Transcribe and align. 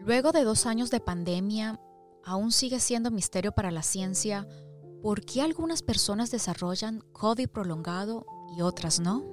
Luego 0.00 0.32
de 0.32 0.44
dos 0.44 0.66
años 0.66 0.90
de 0.90 1.00
pandemia, 1.00 1.80
aún 2.24 2.52
sigue 2.52 2.80
siendo 2.80 3.10
misterio 3.10 3.52
para 3.52 3.70
la 3.70 3.82
ciencia 3.82 4.46
por 5.02 5.24
qué 5.24 5.42
algunas 5.42 5.82
personas 5.82 6.30
desarrollan 6.30 7.00
COVID 7.12 7.48
prolongado 7.48 8.26
y 8.56 8.62
otras 8.62 9.00
no. 9.00 9.24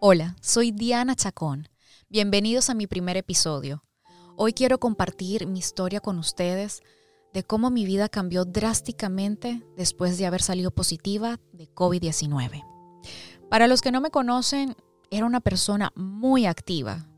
Hola, 0.00 0.34
soy 0.40 0.72
Diana 0.72 1.14
Chacón. 1.14 1.68
Bienvenidos 2.08 2.70
a 2.70 2.74
mi 2.74 2.86
primer 2.88 3.16
episodio. 3.16 3.84
Hoy 4.36 4.52
quiero 4.52 4.80
compartir 4.80 5.46
mi 5.46 5.60
historia 5.60 6.00
con 6.00 6.18
ustedes 6.18 6.82
de 7.32 7.44
cómo 7.44 7.70
mi 7.70 7.84
vida 7.84 8.08
cambió 8.08 8.44
drásticamente 8.44 9.62
después 9.76 10.18
de 10.18 10.26
haber 10.26 10.42
salido 10.42 10.70
positiva 10.70 11.40
de 11.52 11.68
COVID-19. 11.68 12.64
Para 13.50 13.66
los 13.66 13.82
que 13.82 13.92
no 13.92 14.00
me 14.00 14.10
conocen, 14.10 14.76
era 15.10 15.26
una 15.26 15.40
persona 15.40 15.92
muy 15.94 16.46
activa, 16.46 17.08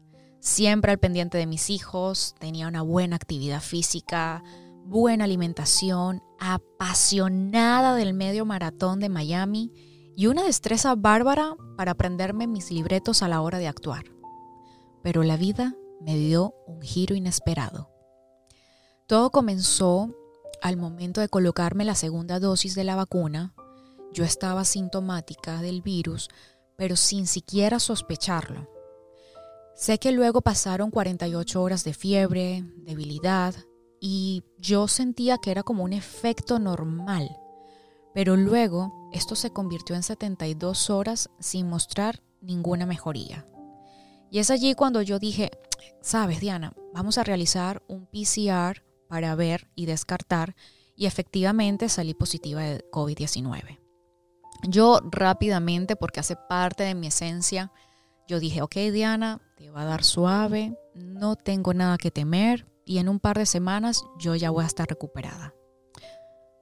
siempre 0.40 0.92
al 0.92 0.98
pendiente 0.98 1.38
de 1.38 1.46
mis 1.46 1.70
hijos, 1.70 2.34
tenía 2.38 2.68
una 2.68 2.82
buena 2.82 3.16
actividad 3.16 3.60
física, 3.60 4.42
buena 4.84 5.24
alimentación, 5.24 6.22
apasionada 6.38 7.94
del 7.94 8.12
medio 8.12 8.44
maratón 8.44 9.00
de 9.00 9.08
Miami 9.08 9.72
y 10.16 10.26
una 10.26 10.42
destreza 10.42 10.94
bárbara 10.94 11.56
para 11.76 11.92
aprenderme 11.92 12.46
mis 12.46 12.70
libretos 12.70 13.22
a 13.22 13.28
la 13.28 13.40
hora 13.40 13.58
de 13.58 13.68
actuar. 13.68 14.04
Pero 15.02 15.22
la 15.22 15.36
vida 15.36 15.74
me 16.00 16.16
dio 16.16 16.54
un 16.66 16.82
giro 16.82 17.14
inesperado. 17.14 17.93
Todo 19.06 19.28
comenzó 19.30 20.14
al 20.62 20.78
momento 20.78 21.20
de 21.20 21.28
colocarme 21.28 21.84
la 21.84 21.94
segunda 21.94 22.40
dosis 22.40 22.74
de 22.74 22.84
la 22.84 22.96
vacuna. 22.96 23.54
Yo 24.14 24.24
estaba 24.24 24.64
sintomática 24.64 25.60
del 25.60 25.82
virus, 25.82 26.30
pero 26.78 26.96
sin 26.96 27.26
siquiera 27.26 27.80
sospecharlo. 27.80 28.66
Sé 29.74 29.98
que 29.98 30.10
luego 30.10 30.40
pasaron 30.40 30.90
48 30.90 31.62
horas 31.62 31.84
de 31.84 31.92
fiebre, 31.92 32.64
debilidad, 32.78 33.54
y 34.00 34.42
yo 34.56 34.88
sentía 34.88 35.36
que 35.36 35.50
era 35.50 35.62
como 35.62 35.84
un 35.84 35.92
efecto 35.92 36.58
normal. 36.58 37.36
Pero 38.14 38.36
luego 38.36 39.10
esto 39.12 39.34
se 39.34 39.50
convirtió 39.50 39.96
en 39.96 40.02
72 40.02 40.88
horas 40.88 41.28
sin 41.40 41.68
mostrar 41.68 42.22
ninguna 42.40 42.86
mejoría. 42.86 43.46
Y 44.30 44.38
es 44.38 44.50
allí 44.50 44.74
cuando 44.74 45.02
yo 45.02 45.18
dije, 45.18 45.50
sabes 46.00 46.40
Diana, 46.40 46.72
vamos 46.94 47.18
a 47.18 47.24
realizar 47.24 47.82
un 47.86 48.06
PCR 48.06 48.82
para 49.08 49.34
ver 49.34 49.68
y 49.74 49.86
descartar 49.86 50.54
y 50.96 51.06
efectivamente 51.06 51.88
salí 51.88 52.14
positiva 52.14 52.62
de 52.62 52.84
COVID-19. 52.90 53.80
Yo 54.68 55.00
rápidamente, 55.10 55.96
porque 55.96 56.20
hace 56.20 56.36
parte 56.36 56.84
de 56.84 56.94
mi 56.94 57.08
esencia, 57.08 57.72
yo 58.26 58.40
dije, 58.40 58.62
ok 58.62 58.76
Diana, 58.92 59.40
te 59.56 59.70
va 59.70 59.82
a 59.82 59.86
dar 59.86 60.04
suave, 60.04 60.78
no 60.94 61.36
tengo 61.36 61.74
nada 61.74 61.98
que 61.98 62.10
temer 62.10 62.66
y 62.86 62.98
en 62.98 63.08
un 63.08 63.20
par 63.20 63.38
de 63.38 63.46
semanas 63.46 64.04
yo 64.18 64.34
ya 64.34 64.50
voy 64.50 64.64
a 64.64 64.68
estar 64.68 64.88
recuperada. 64.88 65.54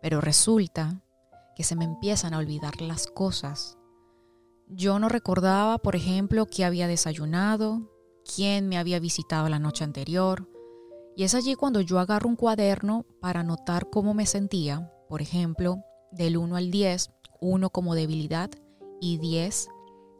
Pero 0.01 0.21
resulta 0.21 1.03
que 1.55 1.63
se 1.63 1.77
me 1.77 1.85
empiezan 1.85 2.35
a 2.35 2.39
olvidar 2.39 2.81
las 2.81 3.07
cosas. 3.07 3.79
Yo 4.67 4.99
no 4.99 5.09
recordaba, 5.09 5.79
por 5.79 5.95
ejemplo, 5.95 6.47
que 6.47 6.65
había 6.65 6.89
desayunado, 6.89 7.91
quién 8.35 8.69
me 8.69 8.79
había 8.79 8.99
visitado 8.99 9.49
la 9.49 9.59
noche 9.59 9.85
anterior, 9.85 10.49
y 11.17 11.25
es 11.25 11.35
allí 11.35 11.55
cuando 11.55 11.81
yo 11.81 11.99
agarro 11.99 12.29
un 12.29 12.37
cuaderno 12.37 13.05
para 13.21 13.41
anotar 13.41 13.91
cómo 13.91 14.15
me 14.15 14.27
sentía, 14.27 14.91
por 15.09 15.21
ejemplo, 15.21 15.85
del 16.11 16.37
1 16.37 16.57
al 16.57 16.71
10, 16.71 17.11
1 17.41 17.71
como 17.71 17.95
debilidad 17.95 18.51
y 19.01 19.19
10 19.19 19.69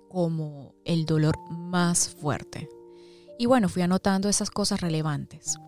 como 0.09 0.75
el 0.85 1.07
dolor 1.07 1.37
más 1.51 2.11
fuerte. 2.11 2.69
Y 3.39 3.47
bueno, 3.47 3.69
fui 3.69 3.83
anotando 3.83 4.29
esas 4.29 4.51
cosas 4.51 4.81
relevantes. 4.81 5.59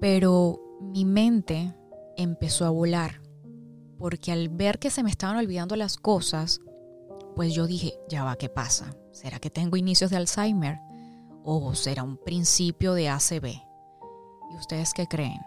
Pero 0.00 0.60
mi 0.80 1.04
mente 1.04 1.74
empezó 2.16 2.64
a 2.64 2.70
volar, 2.70 3.20
porque 3.98 4.32
al 4.32 4.48
ver 4.48 4.78
que 4.78 4.90
se 4.90 5.02
me 5.02 5.10
estaban 5.10 5.36
olvidando 5.36 5.76
las 5.76 5.96
cosas, 5.96 6.60
pues 7.36 7.52
yo 7.52 7.66
dije, 7.66 7.94
ya 8.08 8.24
va, 8.24 8.36
¿qué 8.36 8.48
pasa? 8.48 8.96
¿Será 9.12 9.38
que 9.38 9.50
tengo 9.50 9.76
inicios 9.76 10.10
de 10.10 10.16
Alzheimer? 10.16 10.78
¿O 11.44 11.74
será 11.74 12.02
un 12.02 12.16
principio 12.16 12.94
de 12.94 13.10
ACV? 13.10 13.73
¿Y 14.54 14.56
ustedes 14.56 14.94
qué 14.94 15.08
creen? 15.08 15.40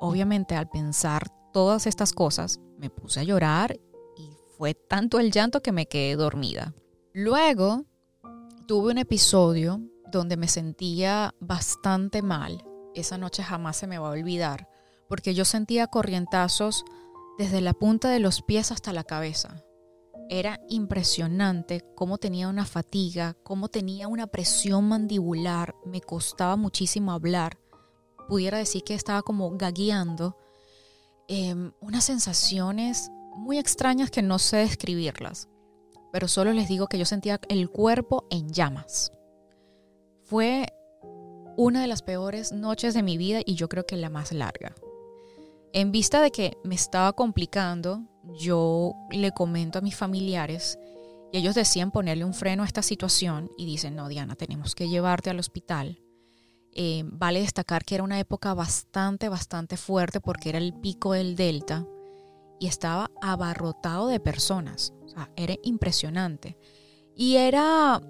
Obviamente 0.00 0.56
al 0.56 0.68
pensar 0.68 1.28
todas 1.52 1.86
estas 1.86 2.12
cosas, 2.12 2.58
me 2.76 2.90
puse 2.90 3.20
a 3.20 3.22
llorar 3.22 3.78
y 4.16 4.32
fue 4.56 4.74
tanto 4.74 5.20
el 5.20 5.30
llanto 5.30 5.62
que 5.62 5.70
me 5.70 5.86
quedé 5.86 6.16
dormida. 6.16 6.74
Luego 7.12 7.84
tuve 8.66 8.90
un 8.90 8.98
episodio 8.98 9.80
donde 10.10 10.36
me 10.36 10.48
sentía 10.48 11.34
bastante 11.38 12.20
mal. 12.20 12.64
Esa 12.94 13.16
noche 13.16 13.44
jamás 13.44 13.76
se 13.76 13.86
me 13.86 13.98
va 13.98 14.08
a 14.08 14.12
olvidar, 14.12 14.68
porque 15.08 15.34
yo 15.34 15.44
sentía 15.44 15.86
corrientazos 15.86 16.84
desde 17.38 17.60
la 17.60 17.74
punta 17.74 18.10
de 18.10 18.18
los 18.18 18.42
pies 18.42 18.72
hasta 18.72 18.92
la 18.92 19.04
cabeza. 19.04 19.62
Era 20.30 20.58
impresionante 20.68 21.84
cómo 21.94 22.18
tenía 22.18 22.48
una 22.48 22.66
fatiga, 22.66 23.36
cómo 23.44 23.68
tenía 23.68 24.08
una 24.08 24.26
presión 24.26 24.88
mandibular, 24.88 25.76
me 25.86 26.00
costaba 26.00 26.56
muchísimo 26.56 27.12
hablar 27.12 27.56
pudiera 28.28 28.58
decir 28.58 28.84
que 28.84 28.94
estaba 28.94 29.22
como 29.22 29.50
gagueando, 29.56 30.36
em, 31.26 31.72
unas 31.80 32.04
sensaciones 32.04 33.10
muy 33.34 33.58
extrañas 33.58 34.10
que 34.10 34.22
no 34.22 34.38
sé 34.38 34.58
describirlas, 34.58 35.48
pero 36.12 36.28
solo 36.28 36.52
les 36.52 36.68
digo 36.68 36.86
que 36.86 36.98
yo 36.98 37.04
sentía 37.04 37.40
el 37.48 37.70
cuerpo 37.70 38.26
en 38.30 38.52
llamas. 38.52 39.12
Fue 40.24 40.66
una 41.56 41.80
de 41.80 41.88
las 41.88 42.02
peores 42.02 42.52
noches 42.52 42.94
de 42.94 43.02
mi 43.02 43.16
vida 43.16 43.40
y 43.44 43.54
yo 43.54 43.68
creo 43.68 43.86
que 43.86 43.96
la 43.96 44.10
más 44.10 44.30
larga. 44.30 44.74
En 45.72 45.90
vista 45.90 46.22
de 46.22 46.30
que 46.30 46.56
me 46.64 46.74
estaba 46.74 47.12
complicando, 47.14 48.02
yo 48.38 48.94
le 49.10 49.32
comento 49.32 49.78
a 49.78 49.82
mis 49.82 49.96
familiares 49.96 50.78
y 51.32 51.38
ellos 51.38 51.54
decían 51.54 51.90
ponerle 51.90 52.24
un 52.24 52.34
freno 52.34 52.62
a 52.62 52.66
esta 52.66 52.82
situación 52.82 53.50
y 53.56 53.66
dicen, 53.66 53.96
no, 53.96 54.08
Diana, 54.08 54.34
tenemos 54.34 54.74
que 54.74 54.88
llevarte 54.88 55.30
al 55.30 55.38
hospital 55.38 55.98
eh, 56.74 57.02
vale 57.04 57.40
destacar 57.40 57.84
que 57.84 57.96
era 57.96 58.04
una 58.04 58.20
época 58.20 58.54
bastante, 58.54 59.28
bastante 59.28 59.76
fuerte 59.76 60.20
porque 60.20 60.50
era 60.50 60.58
el 60.58 60.74
pico 60.74 61.12
del 61.12 61.36
Delta 61.36 61.86
y 62.60 62.66
estaba 62.66 63.10
abarrotado 63.20 64.08
de 64.08 64.20
personas. 64.20 64.92
Era 65.36 65.54
impresionante. 65.62 66.56
Y 67.16 67.36
era 67.36 68.00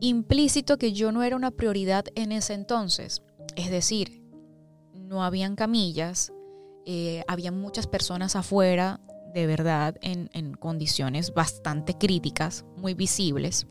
implícito 0.00 0.78
que 0.78 0.92
yo 0.92 1.12
no 1.12 1.22
era 1.22 1.36
una 1.36 1.50
prioridad 1.50 2.06
en 2.14 2.32
ese 2.32 2.54
entonces. 2.54 3.22
Es 3.56 3.70
decir, 3.70 4.22
no 4.94 5.22
habían 5.22 5.56
camillas, 5.56 6.32
eh, 6.86 7.22
había 7.28 7.52
muchas 7.52 7.86
personas 7.86 8.36
afuera, 8.36 9.00
de 9.34 9.46
verdad, 9.46 9.96
en, 10.00 10.30
en 10.32 10.54
condiciones 10.54 11.34
bastante 11.34 11.94
críticas, 11.94 12.64
muy 12.76 12.94
visibles. 12.94 13.66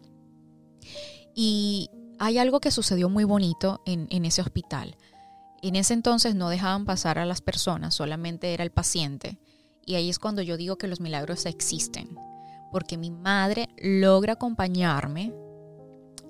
Y 1.33 1.89
hay 2.23 2.37
algo 2.37 2.61
que 2.61 2.71
sucedió 2.71 3.09
muy 3.09 3.25
bonito 3.25 3.81
en, 3.85 4.07
ese 4.23 4.41
hospital. 4.41 4.95
En 5.61 5.75
ese 5.75 5.93
entonces 5.93 6.35
no 6.35 6.47
dejaban 6.47 6.85
pasar 6.85 7.19
a 7.19 7.25
las 7.25 7.41
personas, 7.41 7.95
solamente 7.95 8.53
era 8.53 8.63
el 8.63 8.71
paciente. 8.71 9.39
Y 9.85 9.95
ahí 9.95 10.09
es 10.09 10.19
cuando 10.19 10.41
yo 10.41 10.55
digo 10.55 10.77
que 10.77 10.87
los 10.87 11.01
milagros 11.01 11.45
existen, 11.45 12.17
porque 12.71 12.97
mi 12.97 13.11
madre 13.11 13.67
logra 13.77 14.33
acompañarme 14.33 15.33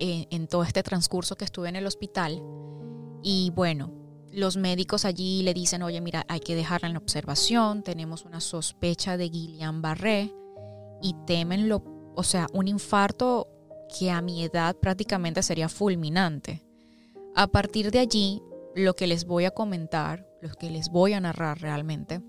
en, 0.00 0.26
en, 0.30 0.48
todo 0.48 0.64
este 0.64 0.82
transcurso 0.82 1.36
que 1.36 1.44
estuve 1.44 1.68
en 1.68 1.76
el 1.76 1.86
hospital. 1.86 2.42
Y 3.22 3.52
bueno, 3.54 3.92
los 4.32 4.56
médicos 4.56 5.04
allí 5.04 5.44
le 5.44 5.54
dicen, 5.54 5.84
oye, 5.84 6.00
mira, 6.00 6.26
hay 6.28 6.40
que 6.40 6.56
dejarla 6.56 6.88
en 6.88 6.96
observación, 6.96 7.84
tenemos 7.84 8.24
una 8.24 8.40
sospecha 8.40 9.16
de 9.16 9.30
Guillain-Barré 9.30 10.34
y 11.00 11.14
temen 11.24 11.68
lo, 11.68 11.84
o 12.16 12.24
sea, 12.24 12.48
un 12.52 12.66
infarto 12.66 13.53
que 13.96 14.10
a 14.10 14.20
mi 14.20 14.42
edad 14.42 14.76
prácticamente 14.76 15.42
sería 15.42 15.68
fulminante. 15.68 16.64
A 17.36 17.46
partir 17.46 17.90
de 17.90 18.00
allí, 18.00 18.42
lo 18.74 18.94
que 18.94 19.06
les 19.06 19.24
voy 19.24 19.44
a 19.44 19.52
comentar, 19.52 20.26
lo 20.42 20.52
que 20.54 20.68
les 20.70 20.88
voy 20.88 21.12
a 21.12 21.20
narrar 21.20 21.60
realmente, 21.60 22.20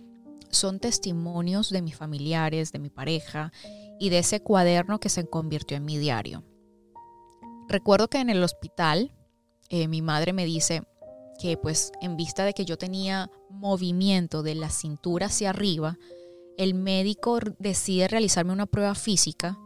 son 0.52 0.80
testimonios 0.80 1.72
de 1.72 1.82
mis 1.82 1.96
familiares, 1.96 2.72
de 2.72 2.80
mi 2.80 2.90
pareja 2.90 3.52
y 4.00 4.10
de 4.10 4.20
ese 4.20 4.42
cuaderno 4.42 5.00
que 5.00 5.10
se 5.10 5.26
convirtió 5.26 5.76
en 5.76 5.86
mi 5.86 5.98
diario. 5.98 6.44
Recuerdo 7.68 8.10
que 8.10 8.20
en 8.20 8.30
el 8.30 8.44
hospital 8.44 9.12
eh, 9.70 9.88
mi 9.88 10.02
madre 10.04 10.34
me 10.34 10.46
dice 10.46 10.84
que 11.42 11.58
pues 11.58 11.92
en 12.00 12.16
vista 12.16 12.46
de 12.46 12.54
que 12.54 12.66
yo 12.66 12.78
tenía 12.78 13.32
movimiento 13.50 14.44
de 14.44 14.56
la 14.56 14.70
cintura 14.70 15.26
hacia 15.26 15.50
arriba, 15.50 15.98
el 16.58 16.76
médico 16.76 17.40
decide 17.58 18.08
realizarme 18.08 18.54
una 18.54 18.68
prueba 18.68 18.94
física 18.96 19.60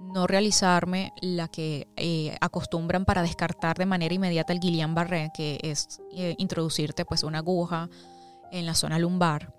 no 0.00 0.26
realizarme 0.26 1.12
la 1.20 1.48
que 1.48 1.88
eh, 1.96 2.36
acostumbran 2.40 3.04
para 3.04 3.22
descartar 3.22 3.76
de 3.76 3.86
manera 3.86 4.14
inmediata 4.14 4.52
el 4.52 4.60
Guillain-Barré, 4.60 5.30
que 5.34 5.58
es 5.62 6.00
eh, 6.12 6.34
introducirte 6.38 7.04
pues 7.04 7.22
una 7.22 7.38
aguja 7.38 7.88
en 8.50 8.66
la 8.66 8.74
zona 8.74 8.98
lumbar. 8.98 9.54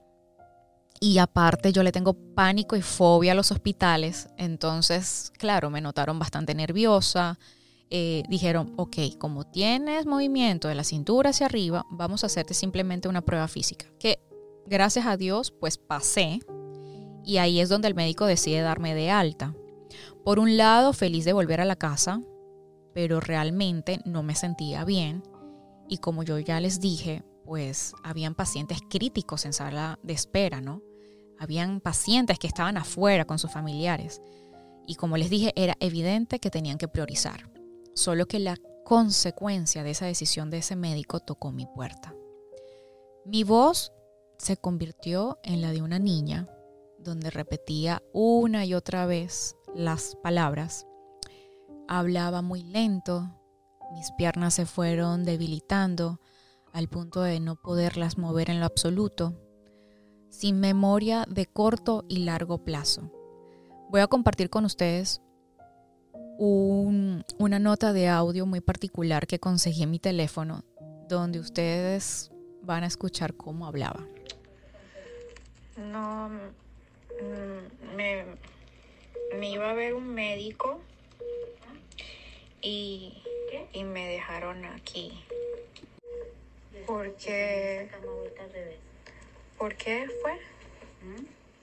Y 1.02 1.18
aparte 1.18 1.72
yo 1.72 1.84
le 1.84 1.92
tengo 1.92 2.14
pánico 2.14 2.76
y 2.76 2.82
fobia 2.82 3.32
a 3.32 3.36
los 3.36 3.52
hospitales, 3.52 4.30
entonces, 4.38 5.32
claro, 5.38 5.70
me 5.70 5.82
notaron 5.82 6.20
bastante 6.20 6.54
nerviosa. 6.54 7.40
Eh, 7.90 8.24
dijeron, 8.28 8.74
ok, 8.78 8.98
como 9.18 9.46
tienes 9.46 10.06
movimiento 10.06 10.68
de 10.68 10.76
la 10.76 10.84
cintura 10.84 11.30
hacia 11.32 11.48
arriba, 11.48 11.86
vamos 11.90 12.24
a 12.24 12.28
hacerte 12.28 12.54
simplemente 12.54 13.08
una 13.08 13.22
prueba 13.22 13.48
física. 13.48 13.86
Que 13.98 14.20
gracias 14.68 15.06
a 15.06 15.16
Dios, 15.16 15.52
pues 15.52 15.78
pasé. 15.78 16.40
Y 17.24 17.38
ahí 17.38 17.60
es 17.60 17.70
donde 17.70 17.88
el 17.88 17.96
médico 17.96 18.26
decide 18.26 18.62
darme 18.62 18.94
de 18.94 19.10
alta. 19.10 19.56
Por 20.24 20.40
un 20.40 20.58
lado, 20.58 20.94
feliz 20.94 21.26
de 21.26 21.34
volver 21.34 21.62
a 21.62 21.66
la 21.66 21.76
casa, 21.76 22.22
pero 22.94 23.20
realmente 23.20 24.00
no 24.06 24.24
me 24.24 24.36
sentía 24.36 24.84
bien. 24.84 25.24
Y 25.88 25.98
como 25.98 26.24
yo 26.24 26.38
ya 26.40 26.60
les 26.60 26.80
dije, 26.80 27.24
pues 27.46 27.94
habían 28.04 28.36
pacientes 28.36 28.80
críticos 28.90 29.46
en 29.46 29.54
sala 29.54 30.00
de 30.04 30.14
espera, 30.14 30.62
¿no? 30.62 30.84
Habían 31.40 31.82
pacientes 31.82 32.38
que 32.38 32.48
estaban 32.48 32.78
afuera 32.78 33.26
con 33.26 33.40
sus 33.40 33.52
familiares. 33.52 34.22
Y 34.86 34.96
como 34.96 35.18
les 35.18 35.30
dije, 35.30 35.54
era 35.56 35.76
evidente 35.80 36.40
que 36.40 36.50
tenían 36.50 36.78
que 36.78 36.88
priorizar. 36.88 37.50
Solo 37.96 38.28
que 38.28 38.40
la 38.40 38.58
consecuencia 38.84 39.84
de 39.84 39.92
esa 39.92 40.06
decisión 40.06 40.50
de 40.50 40.58
ese 40.58 40.76
médico 40.76 41.20
tocó 41.20 41.52
mi 41.52 41.66
puerta. 41.66 42.14
Mi 43.26 43.44
voz 43.44 43.94
se 44.38 44.58
convirtió 44.58 45.38
en 45.44 45.62
la 45.62 45.72
de 45.72 45.82
una 45.82 46.00
niña, 46.00 46.50
donde 46.98 47.30
repetía 47.30 48.02
una 48.14 48.66
y 48.66 48.74
otra 48.74 49.06
vez 49.06 49.56
las 49.76 50.16
palabras. 50.24 50.88
Hablaba 51.88 52.42
muy 52.42 52.64
lento, 52.64 53.30
mis 53.94 54.12
piernas 54.12 54.54
se 54.54 54.66
fueron 54.66 55.24
debilitando 55.24 56.20
al 56.74 56.88
punto 56.88 57.22
de 57.22 57.40
no 57.40 57.56
poderlas 57.56 58.18
mover 58.18 58.50
en 58.50 58.60
lo 58.60 58.66
absoluto 58.66 59.34
sin 60.30 60.60
memoria 60.60 61.26
de 61.28 61.46
corto 61.48 62.06
y 62.08 62.20
largo 62.20 62.64
plazo. 62.64 63.12
Voy 63.90 64.02
a 64.02 64.08
compartir 64.08 64.50
con 64.50 64.66
ustedes 64.66 65.22
una 66.38 67.60
nota 67.60 67.92
de 67.92 68.08
audio 68.08 68.46
muy 68.46 68.62
particular 68.62 69.28
que 69.28 69.40
conseguí 69.40 69.84
en 69.84 69.92
mi 69.92 70.00
teléfono, 70.00 70.64
donde 71.10 71.40
ustedes 71.40 72.32
van 72.62 72.84
a 72.84 72.88
escuchar 72.88 73.36
cómo 73.36 73.66
hablaba. 73.68 74.08
No, 75.92 76.30
mm, 76.30 77.96
me, 77.96 78.26
me 79.38 79.50
iba 79.50 79.70
a 79.70 79.74
ver 79.74 79.94
un 79.94 80.14
médico 80.14 80.80
y, 82.62 83.22
y 83.74 83.84
me 83.84 84.08
dejaron 84.08 84.66
aquí. 84.66 85.24
Porque 86.86 87.90
¿Por 89.60 89.76
qué 89.76 90.08
fue? 90.22 90.40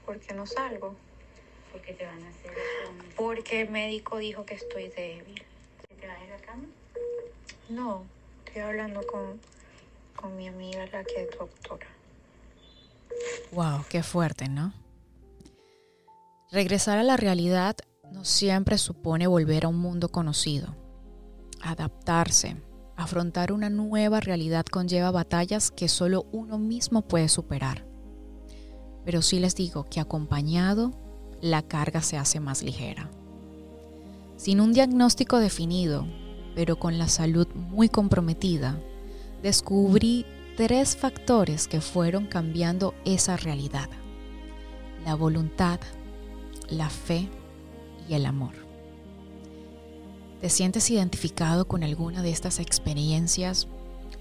¿Por 0.04 0.20
qué 0.20 0.34
no 0.34 0.46
salgo? 0.46 0.94
Porque 1.72 1.94
te 1.94 2.04
van 2.04 2.22
a 2.22 2.28
hacer 2.28 2.52
Porque 3.16 3.62
el 3.62 3.70
médico 3.70 4.18
dijo 4.18 4.44
que 4.44 4.54
estoy 4.54 4.88
débil. 4.88 5.42
¿Te 5.98 6.06
vas 6.06 6.18
a 6.20 6.24
ir 6.24 6.32
a 6.32 6.36
la 6.36 6.42
cama? 6.42 6.64
No, 7.70 8.04
estoy 8.44 8.62
hablando 8.62 9.06
con, 9.06 9.40
con 10.14 10.36
mi 10.36 10.46
amiga, 10.46 10.86
la 10.92 11.04
que 11.04 11.22
es 11.22 11.30
doctora. 11.38 11.86
Wow, 13.52 13.84
qué 13.88 14.02
fuerte, 14.02 14.48
¿no? 14.48 14.74
Regresar 16.56 16.96
a 16.96 17.02
la 17.02 17.18
realidad 17.18 17.76
no 18.10 18.24
siempre 18.24 18.78
supone 18.78 19.26
volver 19.26 19.66
a 19.66 19.68
un 19.68 19.76
mundo 19.76 20.08
conocido. 20.08 20.74
Adaptarse, 21.60 22.56
afrontar 22.96 23.52
una 23.52 23.68
nueva 23.68 24.20
realidad 24.20 24.64
conlleva 24.64 25.10
batallas 25.10 25.70
que 25.70 25.88
solo 25.88 26.24
uno 26.32 26.56
mismo 26.56 27.02
puede 27.02 27.28
superar. 27.28 27.86
Pero 29.04 29.20
sí 29.20 29.38
les 29.38 29.54
digo 29.54 29.84
que 29.84 30.00
acompañado, 30.00 30.98
la 31.42 31.60
carga 31.60 32.00
se 32.00 32.16
hace 32.16 32.40
más 32.40 32.62
ligera. 32.62 33.10
Sin 34.38 34.62
un 34.62 34.72
diagnóstico 34.72 35.36
definido, 35.36 36.06
pero 36.54 36.78
con 36.78 36.96
la 36.96 37.08
salud 37.08 37.48
muy 37.54 37.90
comprometida, 37.90 38.80
descubrí 39.42 40.24
tres 40.56 40.96
factores 40.96 41.68
que 41.68 41.82
fueron 41.82 42.24
cambiando 42.24 42.94
esa 43.04 43.36
realidad. 43.36 43.90
La 45.04 45.14
voluntad, 45.16 45.80
la 46.70 46.90
fe 46.90 47.28
y 48.08 48.14
el 48.14 48.26
amor. 48.26 48.54
¿Te 50.40 50.50
sientes 50.50 50.90
identificado 50.90 51.66
con 51.66 51.82
alguna 51.82 52.22
de 52.22 52.30
estas 52.30 52.60
experiencias 52.60 53.68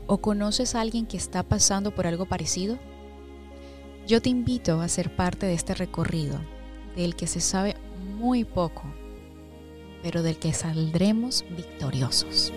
o 0.08 0.18
conoces 0.18 0.76
a 0.76 0.82
alguien 0.82 1.06
que 1.06 1.18
está 1.18 1.44
pasando 1.44 1.94
por 1.94 2.08
algo 2.08 2.26
parecido? 2.26 2.78
Yo 4.08 4.22
te 4.22 4.30
invito 4.30 4.82
a 4.82 4.88
ser 4.88 5.16
parte 5.16 5.46
de 5.46 5.54
este 5.54 5.74
recorrido, 5.74 6.40
del 6.96 7.16
que 7.16 7.28
se 7.28 7.42
sabe 7.42 7.76
muy 8.18 8.44
poco, 8.44 8.84
pero 10.04 10.24
del 10.24 10.38
que 10.38 10.54
saldremos 10.54 11.44
victoriosos. 11.56 12.54